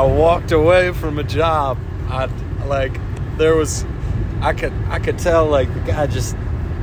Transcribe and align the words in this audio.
I 0.00 0.04
walked 0.04 0.50
away 0.50 0.92
from 0.92 1.18
a 1.18 1.22
job. 1.22 1.76
I 2.08 2.24
like 2.64 2.98
there 3.36 3.54
was 3.54 3.84
I 4.40 4.54
could 4.54 4.72
I 4.88 4.98
could 4.98 5.18
tell 5.18 5.44
like 5.44 5.72
the 5.74 5.80
guy 5.80 6.06
just 6.06 6.34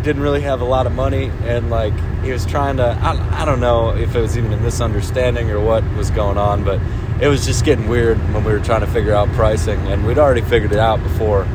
didn't 0.04 0.22
really 0.22 0.42
have 0.42 0.62
a 0.62 0.66
lot 0.66 0.86
of 0.86 0.94
money 0.94 1.32
and 1.42 1.72
like 1.72 1.96
he 2.22 2.32
was 2.32 2.46
trying 2.46 2.78
to 2.78 2.84
I, 2.84 3.42
I 3.42 3.44
don't 3.44 3.60
know 3.60 3.90
if 3.96 4.16
it 4.16 4.22
was 4.22 4.38
even 4.38 4.54
a 4.54 4.58
misunderstanding 4.58 5.50
or 5.50 5.60
what 5.60 5.84
was 5.96 6.12
going 6.12 6.38
on 6.38 6.64
but 6.64 6.80
it 7.20 7.28
was 7.28 7.44
just 7.44 7.66
getting 7.66 7.88
weird 7.88 8.20
when 8.36 8.44
we 8.44 8.52
were 8.52 8.60
trying 8.60 8.82
to 8.82 8.88
figure 8.88 9.16
out 9.16 9.28
pricing 9.30 9.80
and 9.88 10.06
we'd 10.06 10.20
already 10.20 10.42
figured 10.42 10.72
it 10.72 10.78
out 10.78 11.02
before 11.02 11.46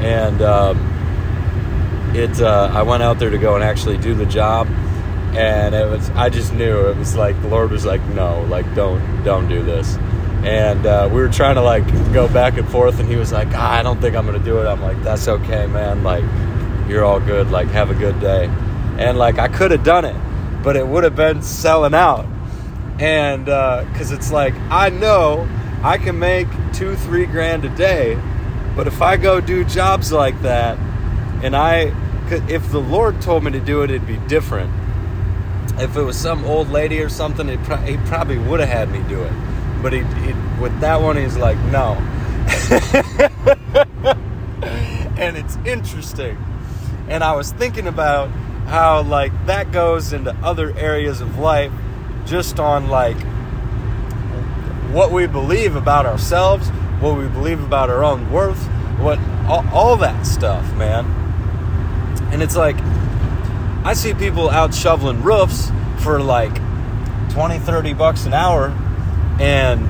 and 0.00 0.40
um, 0.40 0.78
it 2.16 2.40
uh, 2.40 2.70
I 2.72 2.84
went 2.84 3.02
out 3.02 3.18
there 3.18 3.28
to 3.28 3.38
go 3.38 3.54
and 3.54 3.62
actually 3.62 3.98
do 3.98 4.14
the 4.14 4.24
job 4.24 4.66
and 5.34 5.74
it 5.74 5.90
was 5.90 6.08
I 6.12 6.30
just 6.30 6.54
knew 6.54 6.88
it 6.88 6.96
was 6.96 7.14
like 7.14 7.38
the 7.42 7.48
Lord 7.48 7.70
was 7.70 7.84
like 7.84 8.02
no 8.14 8.40
like 8.44 8.64
don't 8.74 9.22
don't 9.24 9.46
do 9.46 9.62
this 9.62 9.98
and 10.42 10.86
uh, 10.86 11.08
we 11.08 11.20
were 11.20 11.28
trying 11.28 11.54
to 11.54 11.62
like 11.62 11.86
go 12.12 12.26
back 12.26 12.58
and 12.58 12.68
forth 12.68 12.98
and 12.98 13.08
he 13.08 13.14
was 13.14 13.30
like 13.30 13.48
ah, 13.52 13.74
I 13.74 13.82
don't 13.82 14.00
think 14.00 14.16
I'm 14.16 14.26
gonna 14.26 14.40
do 14.40 14.58
it. 14.58 14.66
I'm 14.66 14.82
like 14.82 15.00
that's 15.02 15.28
okay 15.28 15.66
man. 15.66 16.02
Like 16.02 16.24
you're 16.88 17.04
all 17.04 17.20
good. 17.20 17.50
Like 17.50 17.68
have 17.68 17.90
a 17.90 17.94
good 17.94 18.18
day. 18.20 18.46
And 18.98 19.16
like 19.18 19.38
I 19.38 19.48
could 19.48 19.70
have 19.70 19.84
done 19.84 20.04
it 20.04 20.16
but 20.64 20.76
it 20.76 20.86
would 20.86 21.04
have 21.04 21.16
been 21.16 21.42
selling 21.42 21.94
out. 21.94 22.26
And 22.98 23.44
because 23.44 24.10
uh, 24.10 24.16
it's 24.16 24.32
like 24.32 24.54
I 24.68 24.88
know 24.88 25.48
I 25.82 25.98
can 25.98 26.18
make 26.18 26.48
two 26.72 26.96
three 26.96 27.26
grand 27.26 27.64
a 27.64 27.74
day 27.76 28.20
but 28.74 28.88
if 28.88 29.00
I 29.00 29.16
go 29.18 29.40
do 29.40 29.64
jobs 29.64 30.10
like 30.10 30.40
that 30.42 30.76
and 31.44 31.54
I 31.54 31.94
could 32.28 32.50
if 32.50 32.68
the 32.72 32.80
Lord 32.80 33.22
told 33.22 33.44
me 33.44 33.52
to 33.52 33.60
do 33.60 33.82
it 33.82 33.90
it'd 33.90 34.08
be 34.08 34.16
different. 34.26 34.72
If 35.78 35.96
it 35.96 36.02
was 36.02 36.18
some 36.18 36.44
old 36.44 36.68
lady 36.68 37.00
or 37.00 37.08
something 37.08 37.48
it 37.48 37.62
pro- 37.62 37.76
he 37.76 37.96
probably 38.08 38.38
would 38.38 38.58
have 38.58 38.68
had 38.68 38.90
me 38.90 39.08
do 39.08 39.22
it 39.22 39.32
but 39.82 39.92
he, 39.92 40.00
with 40.60 40.78
that 40.80 41.00
one 41.00 41.16
he's 41.16 41.36
like 41.36 41.58
no 41.64 41.94
and 45.18 45.36
it's 45.36 45.56
interesting 45.66 46.38
and 47.08 47.22
I 47.22 47.34
was 47.34 47.52
thinking 47.52 47.86
about 47.86 48.30
how 48.66 49.02
like 49.02 49.32
that 49.46 49.72
goes 49.72 50.12
into 50.12 50.34
other 50.36 50.76
areas 50.78 51.20
of 51.20 51.38
life 51.38 51.72
just 52.24 52.58
on 52.58 52.88
like 52.88 53.16
what 54.92 55.10
we 55.10 55.26
believe 55.26 55.74
about 55.74 56.06
ourselves, 56.06 56.68
what 57.00 57.18
we 57.18 57.26
believe 57.28 57.62
about 57.62 57.90
our 57.90 58.04
own 58.04 58.30
worth, 58.30 58.62
what 58.98 59.18
all, 59.46 59.66
all 59.72 59.96
that 59.96 60.26
stuff, 60.26 60.72
man. 60.74 61.04
And 62.32 62.42
it's 62.42 62.56
like 62.56 62.76
I 63.84 63.94
see 63.94 64.14
people 64.14 64.48
out 64.48 64.74
shoveling 64.74 65.22
roofs 65.22 65.70
for 65.98 66.20
like 66.20 66.54
20, 67.30 67.58
30 67.58 67.94
bucks 67.94 68.26
an 68.26 68.34
hour 68.34 68.76
and 69.40 69.88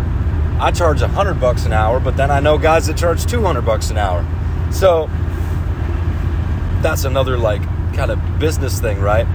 I 0.63 0.71
charge 0.71 1.01
100 1.01 1.41
bucks 1.41 1.67
an 1.67 1.73
hour, 1.73 1.99
but 1.99 2.17
then 2.17 2.31
I 2.31 2.41
know 2.41 2.59
guys 2.59 2.87
that 2.87 2.97
charge 2.97 3.27
200 3.27 3.63
bucks 3.63 3.91
an 3.91 3.99
hour. 3.99 4.25
So 4.71 5.09
that's 6.83 7.05
another 7.05 7.37
like 7.37 7.63
kind 7.95 8.11
of 8.11 8.39
business 8.39 8.81
thing, 8.81 9.01
right? 9.01 9.27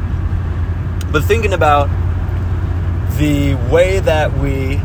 But 1.11 1.23
thinking 1.23 1.53
about 1.53 1.89
the 3.17 3.55
way 3.71 3.99
that 3.99 4.31
we 4.37 4.77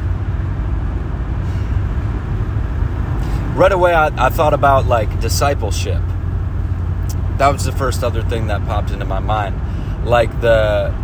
right 3.54 3.72
away 3.72 3.92
I, 3.92 4.06
I, 4.26 4.30
thought 4.30 4.54
about 4.54 4.86
like 4.86 5.20
discipleship 5.20 6.00
that 7.36 7.48
was 7.48 7.64
the 7.64 7.72
first 7.72 8.02
other 8.02 8.22
thing 8.22 8.46
that 8.46 8.64
popped 8.64 8.90
into 8.90 9.04
my 9.04 9.18
mind 9.18 10.06
like 10.06 10.40
the 10.40 10.94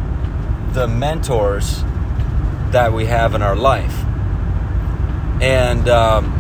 the 0.73 0.89
mentors 0.89 1.83
that 2.71 2.95
we 2.95 3.05
have 3.05 3.35
in 3.35 3.43
our 3.43 3.57
life 3.57 4.05
and 5.41 5.89
um, 5.89 6.35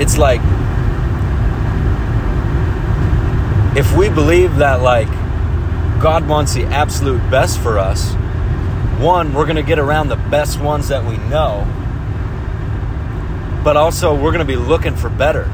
it's 0.00 0.18
like 0.18 0.40
if 3.76 3.96
we 3.96 4.08
believe 4.08 4.56
that 4.56 4.82
like 4.82 5.08
God 6.02 6.26
wants 6.26 6.54
the 6.54 6.64
absolute 6.64 7.20
best 7.30 7.60
for 7.60 7.78
us, 7.78 8.14
one, 8.98 9.32
we're 9.32 9.44
going 9.44 9.56
to 9.56 9.62
get 9.62 9.78
around 9.78 10.08
the 10.08 10.16
best 10.16 10.60
ones 10.60 10.88
that 10.88 11.04
we 11.04 11.16
know, 11.28 11.64
but 13.62 13.76
also 13.76 14.14
we're 14.14 14.32
going 14.32 14.38
to 14.38 14.44
be 14.44 14.56
looking 14.56 14.96
for 14.96 15.08
better. 15.08 15.44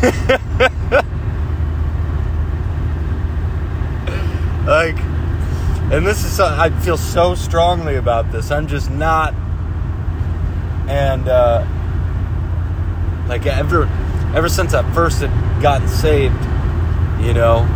like, 4.66 4.96
and 5.90 6.06
this 6.06 6.24
is, 6.24 6.32
something 6.32 6.58
I 6.58 6.70
feel 6.80 6.96
so 6.96 7.34
strongly 7.34 7.96
about 7.96 8.30
this. 8.32 8.50
I'm 8.50 8.66
just 8.66 8.90
not, 8.90 9.34
and, 10.88 11.28
uh, 11.28 11.64
like, 13.28 13.46
ever, 13.46 13.88
ever 14.34 14.48
since 14.48 14.74
I 14.74 14.82
first 14.92 15.20
had 15.20 15.62
gotten 15.62 15.88
saved, 15.88 16.34
you 17.20 17.34
know, 17.34 17.66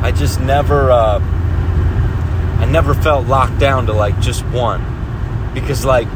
I 0.00 0.12
just 0.14 0.40
never, 0.40 0.90
uh, 0.90 1.18
I 1.20 2.64
never 2.64 2.94
felt 2.94 3.26
locked 3.26 3.58
down 3.58 3.86
to 3.86 3.92
like 3.92 4.18
just 4.20 4.44
one, 4.46 4.80
because 5.54 5.84
like, 5.84 6.08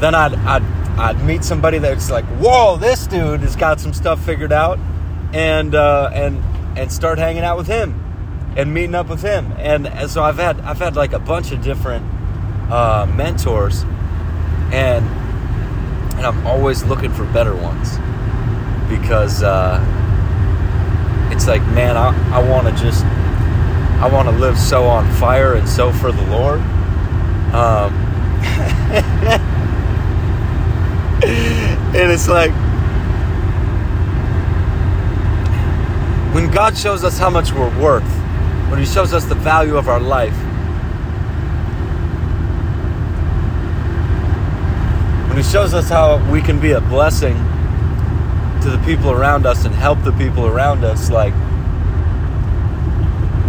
then 0.00 0.14
I'd 0.14 0.34
I'd 0.34 0.62
I'd 0.98 1.24
meet 1.24 1.42
somebody 1.42 1.78
that's 1.78 2.10
like, 2.10 2.24
whoa, 2.40 2.76
this 2.76 3.06
dude 3.06 3.40
has 3.40 3.56
got 3.56 3.80
some 3.80 3.92
stuff 3.92 4.24
figured 4.24 4.52
out, 4.52 4.78
and 5.32 5.74
uh, 5.74 6.10
and 6.14 6.42
and 6.78 6.90
start 6.90 7.18
hanging 7.18 7.42
out 7.42 7.56
with 7.56 7.66
him, 7.66 7.94
and 8.56 8.72
meeting 8.72 8.94
up 8.94 9.08
with 9.08 9.22
him, 9.22 9.52
and, 9.58 9.86
and 9.86 10.10
so 10.10 10.22
I've 10.22 10.38
had 10.38 10.60
I've 10.60 10.78
had 10.78 10.96
like 10.96 11.12
a 11.12 11.18
bunch 11.18 11.52
of 11.52 11.62
different 11.62 12.04
uh, 12.70 13.06
mentors, 13.14 13.82
and 14.72 15.04
and 16.16 16.26
I'm 16.26 16.46
always 16.46 16.82
looking 16.84 17.12
for 17.12 17.24
better 17.26 17.54
ones, 17.54 17.98
because. 18.88 19.42
Uh, 19.42 20.04
it's 21.30 21.46
like, 21.46 21.62
man, 21.68 21.96
I, 21.96 22.08
I 22.34 22.48
want 22.48 22.66
to 22.66 22.82
just, 22.82 23.04
I 23.04 24.08
want 24.10 24.28
to 24.28 24.34
live 24.34 24.58
so 24.58 24.84
on 24.84 25.10
fire 25.16 25.54
and 25.54 25.68
so 25.68 25.92
for 25.92 26.12
the 26.12 26.22
Lord. 26.30 26.60
Um, 27.52 27.92
and 31.94 32.10
it's 32.10 32.28
like, 32.28 32.52
when 36.34 36.50
God 36.50 36.76
shows 36.76 37.04
us 37.04 37.18
how 37.18 37.28
much 37.28 37.52
we're 37.52 37.80
worth, 37.80 38.04
when 38.68 38.78
He 38.78 38.86
shows 38.86 39.12
us 39.12 39.24
the 39.24 39.34
value 39.34 39.76
of 39.76 39.88
our 39.88 40.00
life, 40.00 40.36
when 45.28 45.36
He 45.36 45.42
shows 45.42 45.74
us 45.74 45.88
how 45.88 46.18
we 46.30 46.40
can 46.40 46.60
be 46.60 46.72
a 46.72 46.80
blessing 46.80 47.36
to 48.62 48.70
the 48.70 48.82
people 48.84 49.10
around 49.12 49.46
us 49.46 49.64
and 49.64 49.74
help 49.74 50.02
the 50.02 50.12
people 50.12 50.46
around 50.46 50.84
us, 50.84 51.10
like 51.10 51.32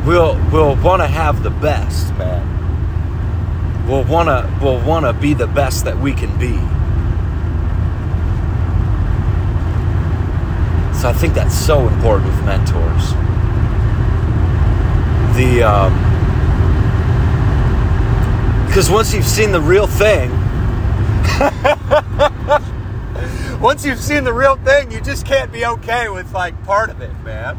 we'll 0.05 0.35
we'll 0.51 0.75
want 0.83 1.01
to 1.01 1.07
have 1.07 1.43
the 1.43 1.49
best, 1.49 2.13
man. 2.15 2.45
We'll 3.87 4.03
want 4.03 4.27
to 4.27 4.59
we'll 4.61 4.83
want 4.85 5.05
to 5.05 5.13
be 5.13 5.33
the 5.33 5.47
best 5.47 5.85
that 5.85 5.97
we 5.97 6.13
can 6.13 6.37
be. 6.37 6.53
So 10.99 11.09
I 11.09 11.13
think 11.13 11.33
that's 11.33 11.55
so 11.55 11.87
important 11.87 12.27
with 12.27 12.43
mentors. 12.43 13.36
The 15.37 15.59
because 18.65 18.89
um, 18.89 18.95
once 18.95 19.13
you've 19.13 19.23
seen 19.23 19.51
the 19.51 19.61
real 19.61 19.85
thing. 19.85 20.31
once 23.61 23.85
you've 23.85 23.99
seen 23.99 24.23
the 24.23 24.33
real 24.33 24.55
thing, 24.55 24.91
you 24.91 24.99
just 24.99 25.27
can't 25.27 25.51
be 25.51 25.63
okay 25.63 26.09
with 26.09 26.33
like 26.33 26.59
part 26.63 26.89
of 26.89 27.01
it, 27.01 27.13
man. 27.23 27.55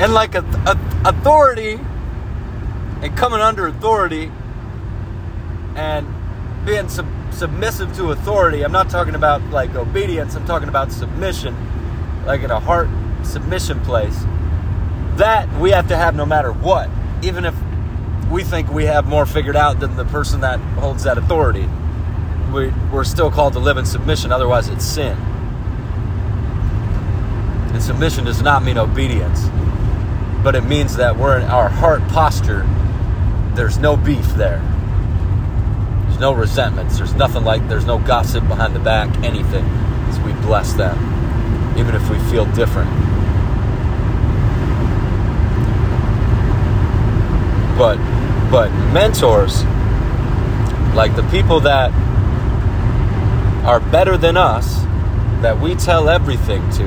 And 0.00 0.12
like 0.12 0.34
a, 0.34 0.40
a 0.66 0.76
authority 1.08 1.78
and 3.02 3.16
coming 3.16 3.40
under 3.40 3.68
authority 3.68 4.32
and 5.76 6.12
being 6.66 6.88
sub- 6.88 7.19
submissive 7.32 7.94
to 7.96 8.10
authority. 8.10 8.62
I'm 8.62 8.72
not 8.72 8.90
talking 8.90 9.14
about 9.14 9.42
like 9.50 9.74
obedience, 9.74 10.34
I'm 10.34 10.46
talking 10.46 10.68
about 10.68 10.92
submission, 10.92 11.54
like 12.26 12.42
in 12.42 12.50
a 12.50 12.60
heart 12.60 12.88
submission 13.22 13.80
place. 13.80 14.24
That 15.16 15.52
we 15.58 15.70
have 15.70 15.88
to 15.88 15.96
have 15.96 16.14
no 16.14 16.24
matter 16.24 16.52
what, 16.52 16.88
even 17.22 17.44
if 17.44 17.54
we 18.30 18.44
think 18.44 18.70
we 18.70 18.84
have 18.84 19.06
more 19.06 19.26
figured 19.26 19.56
out 19.56 19.80
than 19.80 19.96
the 19.96 20.04
person 20.04 20.40
that 20.40 20.60
holds 20.78 21.02
that 21.04 21.18
authority. 21.18 21.68
We, 22.52 22.68
we're 22.92 23.04
still 23.04 23.30
called 23.30 23.52
to 23.54 23.58
live 23.58 23.76
in 23.76 23.84
submission, 23.84 24.32
otherwise, 24.32 24.68
it's 24.68 24.84
sin. 24.84 25.16
And 27.72 27.82
submission 27.82 28.24
does 28.24 28.42
not 28.42 28.64
mean 28.64 28.78
obedience, 28.78 29.48
but 30.42 30.54
it 30.54 30.64
means 30.64 30.96
that 30.96 31.16
we're 31.16 31.38
in 31.38 31.44
our 31.44 31.68
heart 31.68 32.06
posture. 32.08 32.66
There's 33.54 33.78
no 33.78 33.96
beef 33.96 34.26
there 34.34 34.60
no 36.20 36.32
resentments. 36.32 36.98
There's 36.98 37.14
nothing 37.14 37.44
like, 37.44 37.66
there's 37.66 37.86
no 37.86 37.98
gossip 37.98 38.46
behind 38.46 38.76
the 38.76 38.80
back, 38.80 39.08
anything. 39.24 39.64
So 40.12 40.22
we 40.22 40.32
bless 40.42 40.74
them, 40.74 40.96
even 41.78 41.94
if 41.94 42.08
we 42.10 42.18
feel 42.30 42.44
different. 42.52 42.90
But, 47.78 47.96
but 48.50 48.70
mentors, 48.92 49.64
like 50.94 51.16
the 51.16 51.26
people 51.30 51.60
that 51.60 51.90
are 53.64 53.80
better 53.80 54.18
than 54.18 54.36
us, 54.36 54.82
that 55.40 55.58
we 55.58 55.74
tell 55.74 56.10
everything 56.10 56.60
to, 56.72 56.84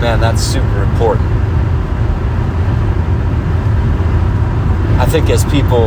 man, 0.00 0.20
that's 0.20 0.42
super 0.42 0.82
important. 0.82 1.35
I 4.98 5.04
think 5.04 5.28
as 5.28 5.44
people, 5.44 5.86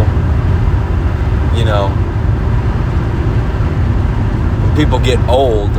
you 1.57 1.65
know, 1.65 1.89
when 4.61 4.75
people 4.75 4.99
get 4.99 5.19
old, 5.27 5.71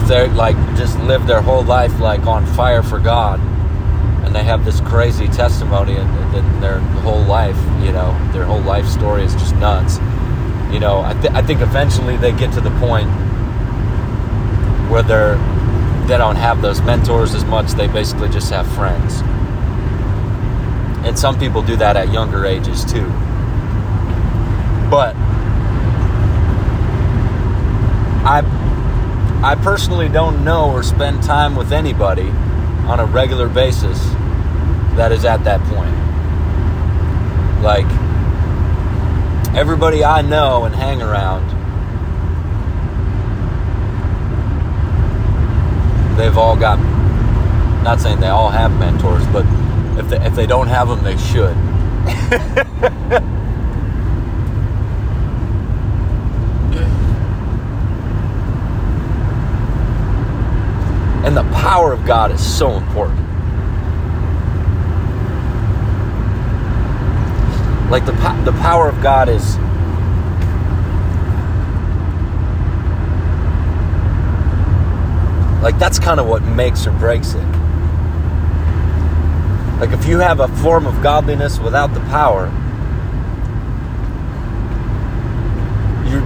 if 0.00 0.06
they're 0.08 0.28
like 0.28 0.56
just 0.76 0.98
live 1.00 1.26
their 1.26 1.42
whole 1.42 1.64
life 1.64 1.98
like 1.98 2.26
on 2.26 2.46
fire 2.46 2.82
for 2.82 3.00
God, 3.00 3.40
and 4.24 4.34
they 4.34 4.44
have 4.44 4.64
this 4.64 4.80
crazy 4.80 5.26
testimony 5.28 5.96
and, 5.96 6.08
and 6.34 6.62
their 6.62 6.78
whole 6.78 7.22
life, 7.22 7.56
you 7.84 7.92
know, 7.92 8.16
their 8.32 8.44
whole 8.44 8.60
life 8.60 8.86
story 8.86 9.24
is 9.24 9.32
just 9.34 9.54
nuts. 9.56 9.98
You 10.72 10.80
know, 10.80 11.00
I, 11.00 11.12
th- 11.14 11.32
I 11.32 11.42
think 11.42 11.60
eventually 11.60 12.16
they 12.16 12.32
get 12.32 12.52
to 12.54 12.60
the 12.60 12.70
point 12.78 13.08
where 14.90 15.02
they're 15.02 15.36
they 16.06 16.16
don't 16.16 16.36
have 16.36 16.62
those 16.62 16.80
mentors 16.82 17.34
as 17.34 17.44
much. 17.44 17.72
They 17.72 17.88
basically 17.88 18.28
just 18.28 18.50
have 18.50 18.66
friends. 18.74 19.22
And 21.16 21.20
some 21.22 21.38
people 21.38 21.62
do 21.62 21.76
that 21.76 21.96
at 21.96 22.12
younger 22.12 22.44
ages 22.44 22.84
too. 22.84 23.06
But 24.90 25.16
I 28.26 28.42
I 29.42 29.54
personally 29.54 30.10
don't 30.10 30.44
know 30.44 30.70
or 30.70 30.82
spend 30.82 31.22
time 31.22 31.56
with 31.56 31.72
anybody 31.72 32.28
on 32.86 33.00
a 33.00 33.06
regular 33.06 33.48
basis 33.48 33.98
that 34.96 35.10
is 35.10 35.24
at 35.24 35.42
that 35.44 35.62
point. 35.62 35.96
Like 37.62 37.86
everybody 39.56 40.04
I 40.04 40.20
know 40.20 40.64
and 40.64 40.74
hang 40.74 41.00
around 41.00 41.48
they've 46.18 46.36
all 46.36 46.56
got 46.56 46.78
not 47.82 48.02
saying 48.02 48.20
they 48.20 48.28
all 48.28 48.50
have 48.50 48.78
mentors, 48.78 49.26
but 49.28 49.46
if 49.98 50.08
they, 50.08 50.24
if 50.24 50.34
they 50.34 50.46
don't 50.46 50.68
have 50.68 50.88
them, 50.88 51.02
they 51.02 51.16
should. 51.16 51.56
and 61.26 61.36
the 61.36 61.42
power 61.54 61.92
of 61.92 62.04
God 62.06 62.30
is 62.30 62.40
so 62.40 62.76
important. 62.76 63.20
Like 67.90 68.06
the 68.06 68.12
the 68.44 68.56
power 68.60 68.88
of 68.88 69.00
God 69.02 69.28
is 69.28 69.56
like 75.62 75.78
that's 75.80 75.98
kind 75.98 76.20
of 76.20 76.26
what 76.26 76.42
makes 76.42 76.86
or 76.86 76.92
breaks 76.92 77.34
it. 77.34 77.55
Like 79.78 79.90
if 79.90 80.06
you 80.06 80.18
have 80.20 80.40
a 80.40 80.48
form 80.48 80.86
of 80.86 81.02
godliness 81.02 81.58
without 81.58 81.92
the 81.92 82.00
power, 82.00 82.46
you're 86.08 86.24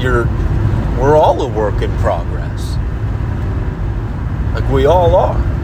you're 0.00 0.24
we're 0.98 1.16
all 1.16 1.42
a 1.42 1.48
work 1.48 1.82
in 1.82 1.94
progress. 1.98 2.76
Like 4.54 4.66
we 4.70 4.86
all 4.86 5.14
are. 5.14 5.54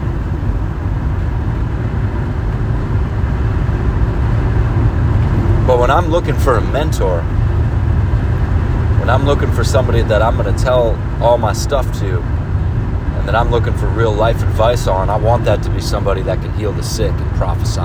But 5.65 5.79
when 5.79 5.89
I'm 5.89 6.09
looking 6.09 6.35
for 6.35 6.57
a 6.57 6.61
mentor, 6.61 7.21
when 8.99 9.09
I'm 9.09 9.25
looking 9.25 9.51
for 9.51 9.63
somebody 9.63 10.01
that 10.03 10.21
I'm 10.21 10.37
going 10.37 10.53
to 10.53 10.63
tell 10.63 10.95
all 11.23 11.37
my 11.39 11.53
stuff 11.53 11.85
to, 12.01 12.21
and 13.17 13.27
that 13.27 13.35
I'm 13.35 13.51
looking 13.51 13.73
for 13.73 13.87
real 13.87 14.13
life 14.13 14.41
advice 14.41 14.87
on, 14.87 15.09
I 15.09 15.17
want 15.17 15.45
that 15.45 15.61
to 15.63 15.69
be 15.69 15.81
somebody 15.81 16.21
that 16.23 16.41
can 16.41 16.53
heal 16.53 16.71
the 16.71 16.83
sick 16.83 17.11
and 17.11 17.35
prophesy. 17.35 17.81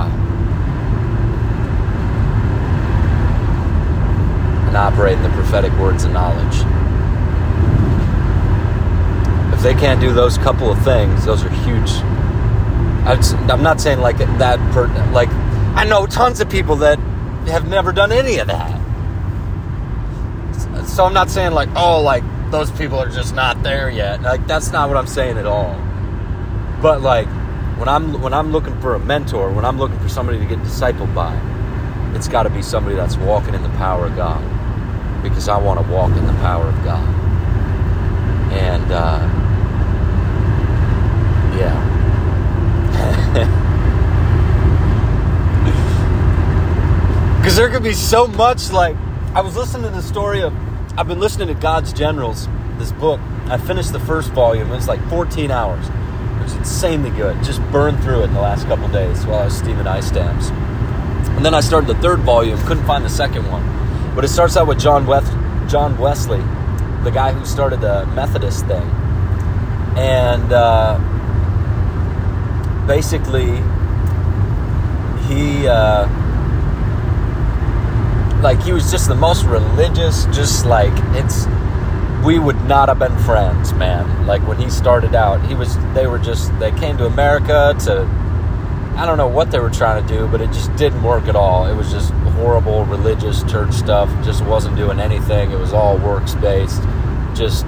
And 4.67 4.77
operate 4.77 5.17
in 5.17 5.23
the 5.23 5.31
prophetic 5.31 5.73
words 5.75 6.05
of 6.05 6.13
knowledge. 6.13 6.65
If 9.55 9.63
they 9.63 9.75
can't 9.75 10.01
do 10.01 10.13
those 10.13 10.39
couple 10.39 10.71
of 10.71 10.79
things, 10.83 11.25
those 11.25 11.43
are 11.45 11.51
huge. 11.51 11.91
I'm 13.51 13.63
not 13.63 13.81
saying 13.81 14.01
like 14.01 14.19
that, 14.19 14.59
per, 14.73 14.89
like, 15.13 15.31
I 15.75 15.85
know 15.85 16.07
tons 16.07 16.41
of 16.41 16.49
people 16.51 16.77
that 16.77 16.99
have 17.49 17.69
never 17.69 17.93
done 17.93 18.11
any 18.11 18.39
of 18.39 18.49
that. 18.49 18.75
So 20.87 21.05
I'm 21.05 21.15
not 21.15 21.31
saying 21.31 21.53
like, 21.53 21.69
oh, 21.77 22.01
like 22.01 22.25
those 22.51 22.71
people 22.73 22.99
are 22.99 23.09
just 23.09 23.35
not 23.35 23.63
there 23.63 23.91
yet. 23.91 24.23
Like 24.23 24.47
that's 24.47 24.71
not 24.73 24.89
what 24.89 24.97
I'm 24.97 25.07
saying 25.07 25.39
at 25.39 25.47
all. 25.47 25.75
But 26.81 27.01
like 27.01 27.29
when 27.79 27.89
I'm 27.89 28.21
when 28.21 28.33
I'm 28.33 28.53
looking 28.53 28.81
for 28.81 28.95
a 28.95 28.99
mentor, 28.99 29.51
when 29.51 29.65
I'm 29.65 29.79
looking 29.79 29.99
for 30.01 30.09
somebody 30.09 30.39
to 30.39 30.45
get 30.45 30.59
discipled 30.61 31.15
by, 31.15 31.35
it's 32.15 32.29
got 32.29 32.45
to 32.45 32.51
be 32.51 32.63
somebody 32.63 32.97
that's 32.97 33.17
walking 33.17 33.55
in 33.55 33.63
the 33.63 33.69
power 33.71 34.07
of 34.07 34.17
God, 34.17 34.43
because 35.23 35.49
I 35.49 35.59
want 35.59 35.85
to 35.85 35.93
walk 35.93 36.13
in 36.17 36.27
the 36.27 36.33
power 36.35 36.65
of 36.65 36.85
God. 36.85 37.07
And 38.53 38.93
uh, 38.93 39.21
yeah. 41.59 41.93
Because 47.47 47.59
there 47.59 47.71
could 47.71 47.85
be 47.85 47.93
so 47.93 48.27
much 48.27 48.73
like 48.73 48.97
I 49.33 49.41
was 49.41 49.55
listening 49.55 49.85
to 49.85 49.91
the 49.91 50.03
story 50.03 50.43
of 50.43 50.53
I've 50.99 51.07
been 51.07 51.21
listening 51.21 51.49
to 51.49 51.55
God's 51.55 51.93
Generals, 51.93 52.49
this 52.79 52.91
book. 52.91 53.21
I 53.49 53.59
finished 53.59 53.93
the 53.93 54.01
first 54.01 54.31
volume. 54.31 54.73
It's 54.73 54.89
like 54.89 55.07
14 55.11 55.51
hours. 55.51 55.87
It's 56.43 56.55
insanely 56.55 57.11
good. 57.11 57.37
Just 57.45 57.61
burned 57.71 58.03
through 58.03 58.21
it 58.21 58.25
in 58.25 58.33
the 58.33 58.41
last 58.41 58.67
couple 58.67 58.89
days 58.89 59.27
while 59.27 59.41
I 59.41 59.45
was 59.45 59.59
steaming 59.59 59.87
ice 59.87 60.11
dams. 60.11 60.49
And 61.37 61.45
then 61.45 61.53
I 61.53 61.61
started 61.61 61.87
the 61.87 62.01
third 62.01 62.21
volume. 62.21 62.59
Couldn't 62.61 62.87
find 62.87 63.05
the 63.05 63.11
second 63.11 63.47
one. 63.51 63.63
But 64.15 64.25
it 64.25 64.29
starts 64.29 64.57
out 64.57 64.69
with 64.69 64.81
John, 64.81 65.07
West, 65.07 65.31
John 65.71 65.99
Wesley, 65.99 66.41
the 67.05 67.11
guy 67.11 67.31
who 67.33 67.45
started 67.45 67.83
the 67.83 68.07
Methodist 68.07 68.65
thing. 68.65 68.89
And 69.99 70.51
uh, 70.51 70.97
basically, 72.87 73.63
he. 75.29 75.69
Uh, 75.69 76.09
like 78.43 78.63
he 78.63 78.73
was 78.73 78.91
just 78.91 79.09
the 79.09 79.15
most 79.15 79.45
religious 79.45 80.27
just 80.27 80.67
like 80.67 80.93
it's 81.17 81.47
we 82.25 82.39
would 82.39 82.61
not 82.65 82.89
have 82.89 82.99
been 82.99 83.17
friends 83.19 83.73
man. 83.75 84.27
Like 84.27 84.47
when 84.47 84.59
he 84.59 84.69
started 84.71 85.15
out 85.15 85.45
he 85.47 85.55
was 85.55 85.77
they 85.95 86.07
were 86.07 86.19
just 86.19 86.57
they 86.59 86.73
came 86.73 86.97
to 86.99 87.07
america 87.07 87.75
to 87.85 88.03
i 88.97 89.07
don't 89.07 89.17
know 89.17 89.29
what 89.29 89.51
they 89.51 89.59
were 89.59 89.71
trying 89.71 90.07
to 90.07 90.15
do 90.15 90.27
but 90.29 90.41
it 90.41 90.49
just 90.49 90.75
didn't 90.77 91.03
work 91.03 91.27
at 91.29 91.37
all. 91.37 91.67
It 91.67 91.75
was 91.75 91.91
just 91.91 92.13
horrible 92.37 92.85
religious 92.85 93.43
church 93.45 93.73
stuff 93.73 94.11
just 94.25 94.45
wasn't 94.45 94.77
doing 94.77 95.01
anything. 95.01 95.51
It 95.51 95.59
was 95.59 95.73
all 95.73 95.97
works 95.99 96.35
based 96.35 96.83
just 97.35 97.65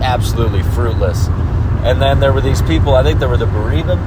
absolutely 0.00 0.62
fruitless. 0.62 1.28
And 1.84 2.00
then 2.00 2.20
there 2.20 2.32
were 2.32 2.40
these 2.40 2.62
people 2.62 2.94
i 2.94 3.02
think 3.02 3.18
there 3.18 3.28
were 3.28 3.36
the 3.36 3.46
bereavement 3.46 4.00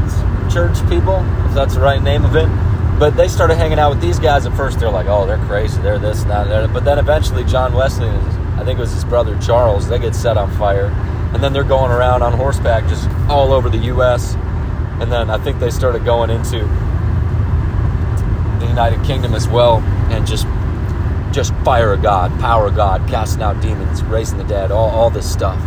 church 0.51 0.77
people 0.89 1.23
if 1.45 1.53
that's 1.53 1.75
the 1.75 1.81
right 1.81 2.01
name 2.01 2.25
of 2.25 2.35
it 2.35 2.47
but 3.03 3.17
they 3.17 3.27
started 3.27 3.55
hanging 3.55 3.79
out 3.79 3.89
with 3.89 3.99
these 3.99 4.17
guys 4.17 4.45
at 4.45 4.55
first. 4.55 4.79
They're 4.79 4.89
like, 4.89 5.07
oh, 5.07 5.25
they're 5.25 5.45
crazy. 5.45 5.81
They're 5.81 5.99
this 5.99 6.21
and 6.21 6.31
that. 6.31 6.71
But 6.71 6.85
then 6.85 6.97
eventually, 6.97 7.43
John 7.43 7.73
Wesley, 7.73 8.07
I 8.07 8.63
think 8.63 8.79
it 8.79 8.81
was 8.81 8.93
his 8.93 9.03
brother 9.03 9.37
Charles, 9.39 9.89
they 9.89 9.99
get 9.99 10.15
set 10.15 10.37
on 10.37 10.49
fire. 10.51 10.85
And 11.33 11.43
then 11.43 11.51
they're 11.51 11.65
going 11.65 11.91
around 11.91 12.21
on 12.21 12.31
horseback 12.31 12.87
just 12.87 13.09
all 13.27 13.51
over 13.51 13.69
the 13.69 13.79
U.S. 13.79 14.35
And 15.01 15.11
then 15.11 15.29
I 15.29 15.37
think 15.37 15.59
they 15.59 15.69
started 15.69 16.05
going 16.05 16.29
into 16.29 16.59
the 18.59 18.67
United 18.69 19.03
Kingdom 19.03 19.33
as 19.33 19.49
well 19.49 19.79
and 20.09 20.25
just 20.25 20.47
just 21.33 21.53
fire 21.65 21.91
of 21.91 22.01
God, 22.01 22.31
power 22.39 22.67
of 22.67 22.77
God, 22.77 23.05
casting 23.09 23.43
out 23.43 23.61
demons, 23.61 24.01
raising 24.03 24.37
the 24.37 24.45
dead, 24.45 24.71
all, 24.71 24.89
all 24.91 25.09
this 25.09 25.29
stuff. 25.29 25.59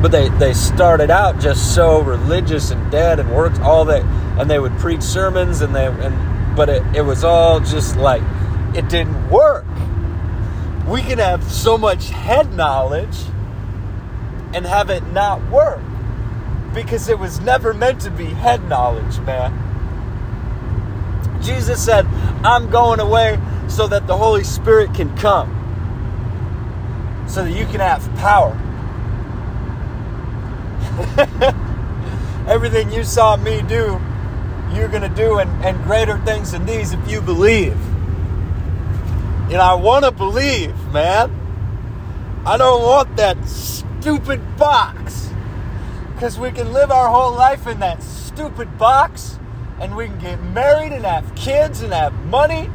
But 0.00 0.12
they, 0.12 0.28
they 0.30 0.54
started 0.54 1.10
out 1.10 1.40
just 1.40 1.74
so 1.74 2.00
religious 2.00 2.70
and 2.70 2.90
dead 2.90 3.20
and 3.20 3.34
worked 3.34 3.60
all 3.60 3.84
that 3.86 4.02
and 4.38 4.50
they 4.50 4.58
would 4.58 4.76
preach 4.78 5.02
sermons 5.02 5.60
and 5.60 5.74
they 5.74 5.86
and 5.86 6.56
but 6.56 6.68
it, 6.68 6.82
it 6.96 7.02
was 7.02 7.22
all 7.22 7.60
just 7.60 7.96
like 7.96 8.22
it 8.74 8.88
didn't 8.88 9.28
work. 9.28 9.66
We 10.86 11.02
can 11.02 11.18
have 11.18 11.44
so 11.44 11.76
much 11.76 12.08
head 12.08 12.54
knowledge 12.54 13.16
and 14.54 14.66
have 14.66 14.90
it 14.90 15.06
not 15.12 15.48
work 15.50 15.80
because 16.74 17.08
it 17.08 17.18
was 17.18 17.40
never 17.40 17.74
meant 17.74 18.00
to 18.02 18.10
be 18.10 18.24
head 18.24 18.66
knowledge 18.68 19.18
man. 19.20 19.68
Jesus 21.42 21.82
said 21.82 22.06
i'm 22.44 22.70
going 22.70 23.00
away 23.00 23.38
so 23.68 23.86
that 23.86 24.06
the 24.06 24.16
holy 24.16 24.44
spirit 24.44 24.94
can 24.94 25.14
come 25.16 25.56
so 27.28 27.44
that 27.44 27.52
you 27.52 27.66
can 27.66 27.80
have 27.80 28.02
power 28.16 28.58
Everything 32.48 32.90
you 32.90 33.04
saw 33.04 33.36
me 33.36 33.62
do, 33.62 34.00
you're 34.74 34.88
going 34.88 35.02
to 35.02 35.14
do, 35.14 35.38
and, 35.38 35.50
and 35.64 35.82
greater 35.84 36.18
things 36.24 36.52
than 36.52 36.66
these 36.66 36.92
if 36.92 37.08
you 37.08 37.20
believe. 37.20 37.76
And 39.50 39.56
I 39.56 39.74
want 39.74 40.04
to 40.04 40.10
believe, 40.10 40.76
man. 40.92 41.36
I 42.46 42.56
don't 42.56 42.82
want 42.82 43.16
that 43.16 43.44
stupid 43.46 44.56
box. 44.56 45.30
Because 46.14 46.38
we 46.38 46.50
can 46.50 46.72
live 46.72 46.90
our 46.90 47.08
whole 47.08 47.32
life 47.32 47.66
in 47.66 47.80
that 47.80 48.02
stupid 48.02 48.78
box 48.78 49.38
and 49.80 49.96
we 49.96 50.06
can 50.06 50.18
get 50.18 50.42
married 50.42 50.92
and 50.92 51.04
have 51.04 51.34
kids 51.34 51.80
and 51.80 51.92
have 51.92 52.12
money 52.26 52.70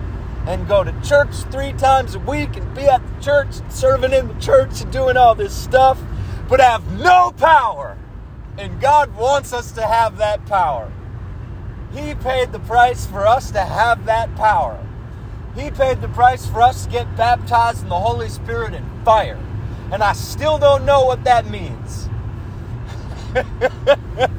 and 0.48 0.67
go 0.67 0.84
to 0.84 0.91
church 1.01 1.34
three 1.51 1.72
times 1.74 2.15
a 2.15 2.19
week 2.19 2.57
and 2.57 2.75
be 2.75 2.84
at 2.84 3.01
the 3.07 3.24
church 3.24 3.60
and 3.60 3.72
serving 3.72 4.12
in 4.12 4.27
the 4.27 4.34
church 4.36 4.81
and 4.81 4.91
doing 4.91 5.15
all 5.15 5.36
this 5.36 5.55
stuff, 5.55 6.01
but 6.50 6.60
have 6.60 6.86
no 7.00 7.31
power. 7.38 7.98
And 8.57 8.79
God 8.79 9.15
wants 9.15 9.53
us 9.53 9.71
to 9.74 9.81
have 9.85 10.17
that 10.17 10.45
power. 10.45 10.91
He 11.93 12.15
paid 12.15 12.51
the 12.51 12.59
price 12.59 13.05
for 13.05 13.25
us 13.25 13.51
to 13.51 13.62
have 13.62 14.05
that 14.05 14.33
power. 14.35 14.85
He 15.55 15.71
paid 15.71 16.01
the 16.01 16.09
price 16.09 16.45
for 16.45 16.62
us 16.62 16.85
to 16.85 16.91
get 16.91 17.15
baptized 17.15 17.83
in 17.83 17.89
the 17.89 18.00
Holy 18.00 18.29
Spirit 18.29 18.74
and 18.74 19.05
fire. 19.05 19.39
And 19.91 20.03
I 20.03 20.13
still 20.13 20.57
don't 20.57 20.85
know 20.85 21.05
what 21.05 21.24
that 21.24 21.50
means. 21.50 22.09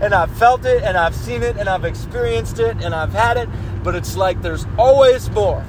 and 0.00 0.14
I've 0.14 0.34
felt 0.36 0.64
it 0.64 0.82
and 0.82 0.96
I've 0.96 1.14
seen 1.14 1.42
it 1.42 1.56
and 1.56 1.68
I've 1.68 1.84
experienced 1.84 2.58
it 2.58 2.82
and 2.82 2.94
I've 2.94 3.12
had 3.12 3.36
it, 3.36 3.48
but 3.82 3.94
it's 3.94 4.16
like 4.16 4.40
there's 4.42 4.66
always 4.78 5.30
more. 5.30 5.64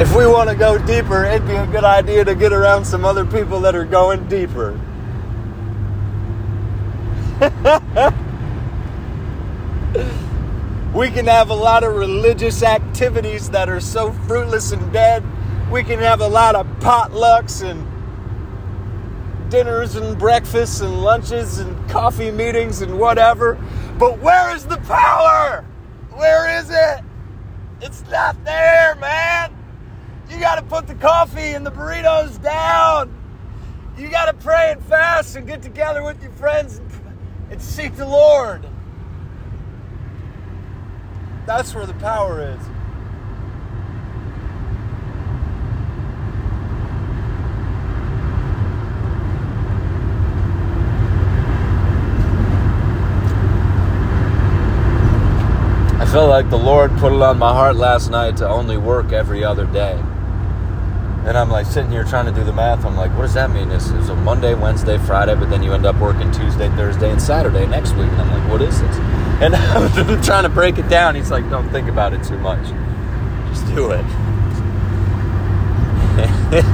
if 0.00 0.07
we 0.18 0.26
want 0.26 0.50
to 0.50 0.56
go 0.56 0.76
deeper, 0.84 1.24
it'd 1.24 1.46
be 1.46 1.54
a 1.54 1.66
good 1.68 1.84
idea 1.84 2.24
to 2.24 2.34
get 2.34 2.52
around 2.52 2.84
some 2.84 3.04
other 3.04 3.24
people 3.24 3.60
that 3.60 3.76
are 3.76 3.84
going 3.84 4.26
deeper. 4.26 4.72
we 10.92 11.08
can 11.08 11.24
have 11.24 11.50
a 11.50 11.54
lot 11.54 11.84
of 11.84 11.94
religious 11.94 12.64
activities 12.64 13.48
that 13.50 13.68
are 13.68 13.78
so 13.78 14.10
fruitless 14.26 14.72
and 14.72 14.92
dead. 14.92 15.22
We 15.70 15.84
can 15.84 16.00
have 16.00 16.20
a 16.20 16.26
lot 16.26 16.56
of 16.56 16.66
potlucks 16.80 17.62
and 17.62 17.86
dinners 19.52 19.94
and 19.94 20.18
breakfasts 20.18 20.80
and 20.80 21.00
lunches 21.00 21.58
and 21.58 21.88
coffee 21.88 22.32
meetings 22.32 22.82
and 22.82 22.98
whatever. 22.98 23.54
But 24.00 24.18
where 24.18 24.52
is 24.52 24.66
the 24.66 24.78
power? 24.78 25.64
Where 26.10 26.58
is 26.58 26.70
it? 26.70 27.04
It's 27.80 28.02
not 28.10 28.34
there, 28.44 28.96
man. 28.96 29.27
You 30.38 30.44
got 30.44 30.54
to 30.54 30.62
put 30.62 30.86
the 30.86 30.94
coffee 30.94 31.54
and 31.54 31.66
the 31.66 31.72
burritos 31.72 32.40
down. 32.40 33.12
You 33.98 34.08
got 34.08 34.26
to 34.26 34.34
pray 34.34 34.70
and 34.70 34.80
fast 34.84 35.34
and 35.34 35.44
get 35.44 35.62
together 35.62 36.04
with 36.04 36.22
your 36.22 36.30
friends 36.30 36.78
and 36.78 36.88
and 37.50 37.62
seek 37.62 37.96
the 37.96 38.06
Lord. 38.06 38.66
That's 41.46 41.74
where 41.74 41.86
the 41.86 41.94
power 41.94 42.42
is. 42.42 42.60
I 56.00 56.10
felt 56.10 56.30
like 56.30 56.48
the 56.50 56.58
Lord 56.58 56.96
put 56.98 57.12
it 57.12 57.22
on 57.22 57.38
my 57.38 57.52
heart 57.52 57.76
last 57.76 58.10
night 58.10 58.36
to 58.38 58.48
only 58.48 58.76
work 58.76 59.12
every 59.12 59.44
other 59.44 59.66
day. 59.66 60.02
And 61.26 61.36
I'm 61.36 61.50
like 61.50 61.66
sitting 61.66 61.90
here 61.90 62.04
trying 62.04 62.26
to 62.26 62.32
do 62.32 62.42
the 62.44 62.52
math. 62.52 62.84
I'm 62.84 62.96
like, 62.96 63.10
what 63.12 63.22
does 63.22 63.34
that 63.34 63.50
mean? 63.50 63.68
This 63.68 63.90
is 63.90 64.08
a 64.08 64.14
Monday, 64.14 64.54
Wednesday, 64.54 64.98
Friday, 64.98 65.34
but 65.34 65.50
then 65.50 65.62
you 65.62 65.74
end 65.74 65.84
up 65.84 65.96
working 65.96 66.30
Tuesday, 66.32 66.68
Thursday, 66.70 67.10
and 67.10 67.20
Saturday 67.20 67.66
next 67.66 67.92
week. 67.92 68.08
And 68.08 68.22
I'm 68.22 68.30
like, 68.30 68.50
what 68.50 68.62
is 68.62 68.80
this? 68.80 68.96
And 69.38 69.54
I'm 69.54 70.20
trying 70.22 70.42
to 70.42 70.48
break 70.48 70.78
it 70.78 70.88
down. 70.88 71.14
He's 71.14 71.30
like, 71.30 71.48
don't 71.48 71.68
think 71.70 71.88
about 71.88 72.12
it 72.12 72.24
too 72.24 72.38
much. 72.38 72.66
Just 73.50 73.64
do 73.68 73.92
it. 73.92 74.04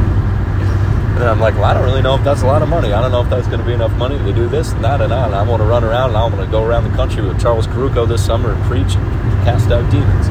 and 1.15 1.25
I'm 1.25 1.41
like, 1.41 1.55
well, 1.57 1.65
I 1.65 1.75
don't 1.75 1.85
really 1.85 2.01
know 2.01 2.15
if 2.15 2.25
that's 2.25 2.41
a 2.41 2.47
lot 2.47 2.63
of 2.63 2.71
money. 2.71 2.95
I 2.95 3.03
don't 3.03 3.13
know 3.13 3.21
if 3.21 3.29
that's 3.29 3.47
going 3.49 3.59
to 3.59 3.67
be 3.67 3.75
enough 3.75 3.93
money 3.99 4.17
to 4.17 4.33
do 4.33 4.49
this 4.49 4.73
and 4.73 4.83
that 4.83 5.03
and 5.03 5.13
that. 5.13 5.27
And 5.27 5.35
I 5.35 5.43
want 5.43 5.61
to 5.61 5.67
run 5.67 5.85
around 5.85 6.09
and 6.11 6.17
I 6.17 6.23
want 6.23 6.37
to 6.37 6.47
go 6.47 6.65
around 6.65 6.85
the 6.85 6.97
country 6.97 7.23
with 7.23 7.39
Charles 7.39 7.67
Caruco 7.67 8.09
this 8.09 8.25
summer 8.25 8.53
and 8.53 8.65
preach 8.65 8.95
and 8.97 9.45
cast 9.45 9.71
out 9.71 9.91
demons. 9.91 10.29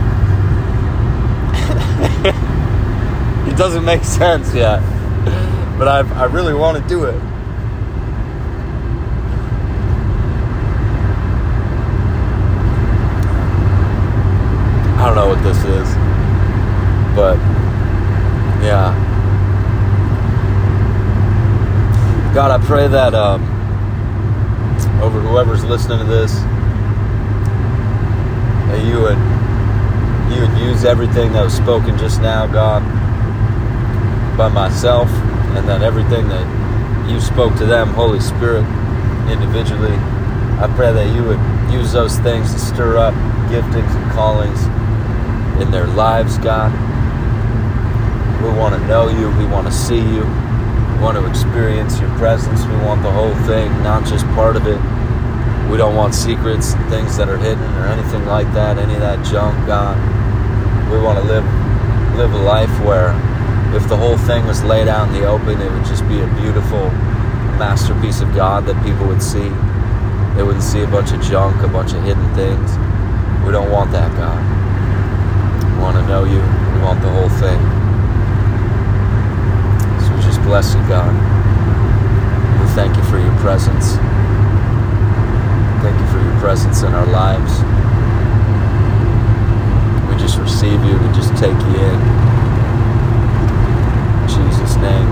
It 3.53 3.57
doesn't 3.57 3.85
make 3.85 4.03
sense 4.03 4.51
yet. 4.55 4.79
But 5.77 5.87
I, 5.87 5.99
I 6.19 6.25
really 6.25 6.55
want 6.55 6.81
to 6.81 6.89
do 6.89 7.03
it. 7.03 7.13
I 14.97 15.05
don't 15.05 15.15
know 15.15 15.27
what 15.27 15.43
this 15.43 15.57
is. 15.57 15.93
But, 17.15 17.37
yeah. 18.63 18.91
God, 22.33 22.59
I 22.59 22.65
pray 22.65 22.87
that 22.87 23.13
um, 23.13 23.43
over 24.99 25.19
whoever's 25.19 25.63
listening 25.63 25.99
to 25.99 26.05
this, 26.05 26.33
that 28.69 28.83
you 28.83 28.99
would 29.01 29.19
you 30.33 30.41
would 30.41 30.57
use 30.57 30.83
everything 30.83 31.33
that 31.33 31.43
was 31.43 31.53
spoken 31.53 31.95
just 31.99 32.19
now, 32.19 32.47
God, 32.47 32.81
by 34.37 34.49
myself, 34.49 35.09
and 35.55 35.67
that 35.67 35.81
everything 35.81 36.27
that 36.29 37.09
you 37.09 37.19
spoke 37.19 37.55
to 37.57 37.65
them, 37.65 37.89
Holy 37.89 38.19
Spirit, 38.19 38.65
individually, 39.29 39.95
I 40.59 40.71
pray 40.75 40.93
that 40.93 41.13
you 41.15 41.23
would 41.23 41.39
use 41.71 41.91
those 41.91 42.17
things 42.19 42.53
to 42.53 42.59
stir 42.59 42.97
up 42.97 43.13
giftings 43.49 43.95
and 43.95 44.11
callings 44.11 44.63
in 45.61 45.71
their 45.71 45.87
lives, 45.87 46.37
God. 46.37 46.71
We 48.41 48.49
want 48.57 48.75
to 48.75 48.87
know 48.87 49.07
you, 49.09 49.29
we 49.37 49.45
want 49.45 49.67
to 49.67 49.73
see 49.73 49.99
you, 49.99 50.23
we 50.23 50.99
want 51.01 51.17
to 51.17 51.25
experience 51.27 51.99
your 51.99 52.09
presence, 52.17 52.65
we 52.65 52.75
want 52.77 53.03
the 53.03 53.11
whole 53.11 53.35
thing, 53.45 53.71
not 53.83 54.05
just 54.05 54.25
part 54.27 54.55
of 54.55 54.67
it. 54.67 54.79
We 55.69 55.77
don't 55.77 55.95
want 55.95 56.13
secrets, 56.13 56.73
things 56.89 57.17
that 57.17 57.29
are 57.29 57.37
hidden, 57.37 57.63
or 57.75 57.87
anything 57.87 58.25
like 58.25 58.51
that, 58.53 58.77
any 58.77 58.93
of 58.95 58.99
that 59.01 59.25
junk, 59.25 59.65
God. 59.65 59.97
We 60.91 60.99
want 60.99 61.19
to 61.19 61.25
live 61.25 61.45
live 62.15 62.33
a 62.33 62.37
life 62.37 62.69
where 62.85 63.13
if 63.75 63.89
the 63.89 63.97
whole 63.97 64.17
thing 64.17 64.45
was 64.45 64.63
laid 64.63 64.87
out 64.87 65.07
in 65.07 65.13
the 65.13 65.25
open, 65.25 65.59
it 65.59 65.71
would 65.71 65.85
just 65.85 66.07
be 66.07 66.21
a 66.21 66.27
beautiful 66.37 66.91
masterpiece 67.57 68.21
of 68.21 68.33
God 68.35 68.65
that 68.67 68.77
people 68.85 69.07
would 69.07 69.21
see. 69.21 69.49
They 70.37 70.43
wouldn't 70.43 70.63
see 70.63 70.81
a 70.83 70.87
bunch 70.87 71.11
of 71.11 71.21
junk, 71.21 71.61
a 71.63 71.67
bunch 71.67 71.93
of 71.93 72.03
hidden 72.03 72.23
things. 72.35 72.77
We 73.45 73.51
don't 73.51 73.71
want 73.71 73.91
that, 73.91 74.13
God. 74.13 74.37
We 75.73 75.81
want 75.81 75.97
to 75.97 76.05
know 76.05 76.23
you. 76.23 76.37
We 76.37 76.85
want 76.85 77.01
the 77.01 77.09
whole 77.09 77.29
thing. 77.41 77.57
So 80.05 80.13
we 80.13 80.21
just 80.21 80.41
bless 80.45 80.73
you, 80.75 80.81
God. 80.85 81.09
We 82.61 82.69
thank 82.77 82.95
you 82.95 83.03
for 83.09 83.17
your 83.17 83.33
presence. 83.41 83.97
Thank 85.81 85.97
you 85.97 86.07
for 86.13 86.21
your 86.21 86.37
presence 86.39 86.83
in 86.83 86.93
our 86.93 87.09
lives. 87.09 87.57
We 90.09 90.17
just 90.21 90.37
receive 90.37 90.83
you. 90.85 90.93
We 90.93 91.09
just 91.13 91.33
take 91.41 91.57
you 91.57 91.75
in. 91.81 92.32
Name. 94.83 95.07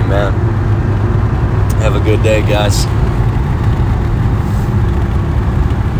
Amen. 0.00 0.32
Have 1.82 1.96
a 1.96 2.00
good 2.00 2.22
day, 2.22 2.40
guys. 2.42 2.86